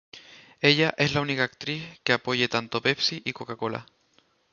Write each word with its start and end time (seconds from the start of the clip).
Ella 0.61 0.95
es 0.97 1.13
la 1.13 1.21
única 1.21 1.43
actriz 1.43 1.83
que 2.03 2.13
apoye 2.13 2.47
tanto 2.47 2.81
Pepsi 2.81 3.21
y 3.23 3.33
Coca-Cola. 3.33 3.85